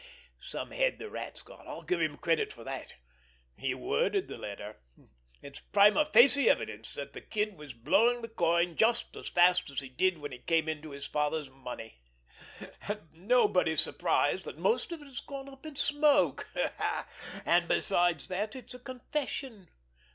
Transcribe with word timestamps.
Some 0.41 0.71
head 0.71 0.97
the 0.97 1.11
Rat's 1.11 1.43
got, 1.43 1.67
I'll 1.67 1.83
give 1.83 2.01
him 2.01 2.17
credit 2.17 2.51
for 2.51 2.63
that—he 2.63 3.75
worded 3.75 4.27
the 4.27 4.35
letter. 4.39 4.79
It's 5.43 5.59
prima 5.59 6.07
facie 6.07 6.49
evidence 6.49 6.95
that 6.95 7.13
the 7.13 7.21
kid 7.21 7.55
was 7.55 7.75
blowing 7.75 8.23
the 8.23 8.27
coin 8.27 8.75
just 8.75 9.15
as 9.15 9.29
fast 9.29 9.69
as 9.69 9.79
he 9.79 9.89
did 9.89 10.17
when 10.17 10.31
he 10.31 10.39
came 10.39 10.67
into 10.67 10.89
his 10.89 11.05
father's 11.05 11.51
money—and 11.51 13.09
nobody's 13.13 13.81
surprised 13.81 14.45
that 14.45 14.57
most 14.57 14.91
of 14.91 15.03
it 15.03 15.05
has 15.05 15.19
gone 15.19 15.47
up 15.47 15.67
in 15.67 15.75
smoke. 15.75 16.49
And, 17.45 17.67
besides 17.67 18.27
that, 18.29 18.55
it's 18.55 18.73
a 18.73 18.79
confession. 18.79 19.69